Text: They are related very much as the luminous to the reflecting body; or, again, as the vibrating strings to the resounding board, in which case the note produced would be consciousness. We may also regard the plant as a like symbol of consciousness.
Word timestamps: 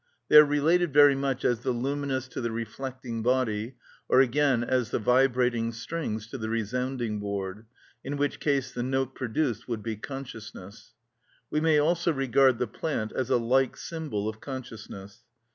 They 0.29 0.37
are 0.37 0.43
related 0.43 0.91
very 0.93 1.13
much 1.13 1.45
as 1.45 1.59
the 1.59 1.69
luminous 1.69 2.27
to 2.29 2.41
the 2.41 2.49
reflecting 2.49 3.21
body; 3.21 3.75
or, 4.09 4.19
again, 4.19 4.63
as 4.63 4.89
the 4.89 4.97
vibrating 4.97 5.71
strings 5.73 6.25
to 6.31 6.39
the 6.39 6.49
resounding 6.49 7.19
board, 7.19 7.67
in 8.03 8.17
which 8.17 8.39
case 8.39 8.71
the 8.71 8.81
note 8.81 9.13
produced 9.13 9.67
would 9.67 9.83
be 9.83 9.95
consciousness. 9.95 10.95
We 11.51 11.59
may 11.59 11.77
also 11.77 12.11
regard 12.11 12.57
the 12.57 12.65
plant 12.65 13.11
as 13.11 13.29
a 13.29 13.37
like 13.37 13.77
symbol 13.77 14.27
of 14.27 14.41
consciousness. 14.41 15.19